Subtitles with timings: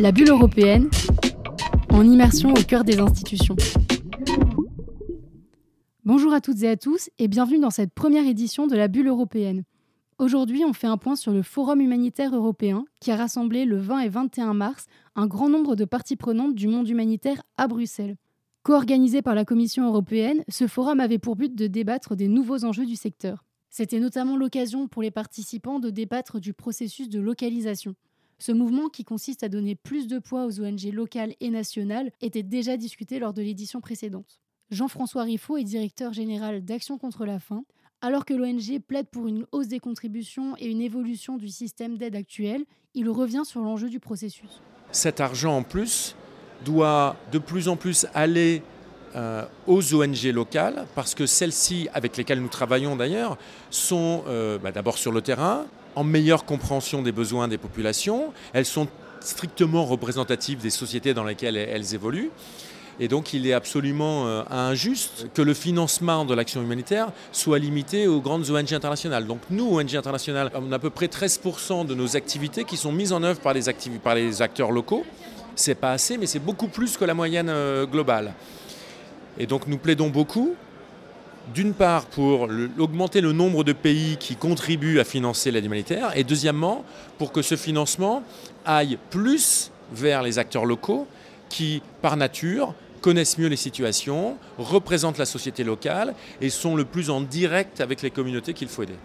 [0.00, 0.88] La bulle européenne,
[1.90, 3.54] en immersion au cœur des institutions.
[6.06, 9.08] Bonjour à toutes et à tous et bienvenue dans cette première édition de la bulle
[9.08, 9.64] européenne.
[10.18, 13.98] Aujourd'hui, on fait un point sur le Forum humanitaire européen qui a rassemblé le 20
[14.00, 14.86] et 21 mars
[15.16, 18.16] un grand nombre de parties prenantes du monde humanitaire à Bruxelles.
[18.62, 22.86] Co-organisé par la Commission européenne, ce forum avait pour but de débattre des nouveaux enjeux
[22.86, 23.44] du secteur.
[23.68, 27.94] C'était notamment l'occasion pour les participants de débattre du processus de localisation.
[28.40, 32.42] Ce mouvement, qui consiste à donner plus de poids aux ONG locales et nationales, était
[32.42, 34.40] déjà discuté lors de l'édition précédente.
[34.70, 37.64] Jean-François Riffaut est directeur général d'Action contre la faim.
[38.00, 42.16] Alors que l'ONG plaide pour une hausse des contributions et une évolution du système d'aide
[42.16, 44.62] actuel, il revient sur l'enjeu du processus.
[44.90, 46.16] Cet argent en plus
[46.64, 48.62] doit de plus en plus aller
[49.16, 53.38] euh, aux ONG locales, parce que celles-ci, avec lesquelles nous travaillons d'ailleurs,
[53.68, 55.64] sont euh, bah, d'abord sur le terrain,
[55.96, 58.86] en meilleure compréhension des besoins des populations, elles sont
[59.18, 62.30] strictement représentatives des sociétés dans lesquelles elles évoluent.
[63.00, 68.06] Et donc il est absolument euh, injuste que le financement de l'action humanitaire soit limité
[68.06, 69.26] aux grandes ONG internationales.
[69.26, 72.92] Donc nous, ONG internationales, on a à peu près 13% de nos activités qui sont
[72.92, 73.68] mises en œuvre par les,
[74.40, 75.04] acteurs locaux.
[75.56, 77.52] C'est pas assez, mais c'est beaucoup plus que la moyenne
[77.90, 78.34] globale.
[79.40, 80.54] Et donc nous plaidons beaucoup,
[81.54, 82.46] d'une part pour
[82.78, 86.84] augmenter le nombre de pays qui contribuent à financer l'aide humanitaire, et deuxièmement
[87.16, 88.22] pour que ce financement
[88.66, 91.06] aille plus vers les acteurs locaux
[91.48, 97.08] qui, par nature, connaissent mieux les situations, représentent la société locale et sont le plus
[97.08, 98.98] en direct avec les communautés qu'il faut aider.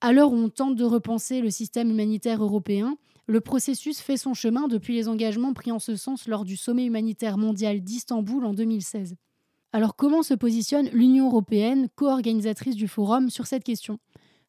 [0.00, 4.94] Alors on tente de repenser le système humanitaire européen, le processus fait son chemin depuis
[4.94, 9.16] les engagements pris en ce sens lors du sommet humanitaire mondial d'Istanbul en 2016.
[9.76, 13.98] Alors comment se positionne l'Union européenne, co-organisatrice du forum, sur cette question?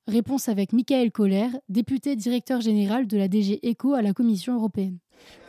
[0.08, 5.00] Réponse avec Michael Kohler, député directeur général de la DG ECO à la Commission européenne.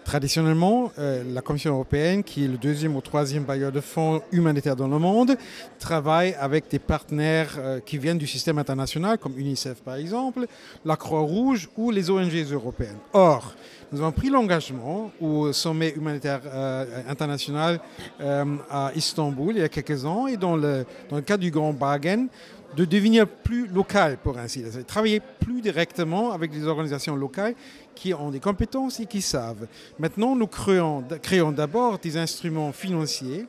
[0.08, 4.74] Traditionnellement, euh, la Commission européenne, qui est le deuxième ou troisième bailleur de fonds humanitaires
[4.74, 5.36] dans le monde,
[5.78, 10.46] travaille avec des partenaires euh, qui viennent du système international, comme UNICEF par exemple,
[10.82, 12.96] la Croix-Rouge ou les ONG européennes.
[13.12, 13.54] Or,
[13.92, 17.78] nous avons pris l'engagement au sommet humanitaire euh, international
[18.18, 21.74] à Istanbul il y a quelques ans et dans le, dans le cadre du Grand
[21.74, 22.28] Bargain,
[22.78, 27.56] de devenir plus local, pour ainsi dire, travailler plus directement avec des organisations locales
[27.92, 29.66] qui ont des compétences et qui savent.
[29.98, 33.46] Maintenant, nous créons, créons d'abord des instruments financiers,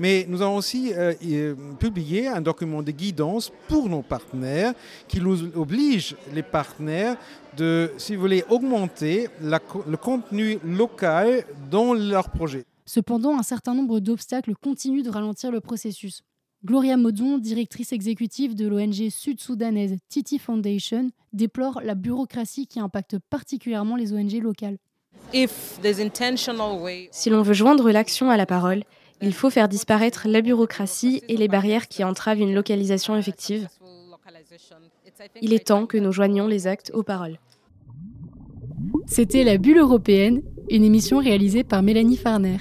[0.00, 4.74] mais nous avons aussi euh, euh, publié un document de guidance pour nos partenaires
[5.06, 7.16] qui nous oblige, les partenaires,
[7.56, 12.64] de, si vous voulez, augmenter le contenu local dans leurs projets.
[12.84, 16.24] Cependant, un certain nombre d'obstacles continuent de ralentir le processus.
[16.64, 23.96] Gloria Modon, directrice exécutive de l'ONG sud-soudanaise Titi Foundation, déplore la bureaucratie qui impacte particulièrement
[23.96, 24.78] les ONG locales.
[27.10, 28.84] Si l'on veut joindre l'action à la parole,
[29.20, 33.68] il faut faire disparaître la bureaucratie et les barrières qui entravent une localisation effective.
[35.40, 37.38] Il est temps que nous joignions les actes aux paroles.
[39.06, 42.58] C'était La Bulle européenne, une émission réalisée par Mélanie Farner.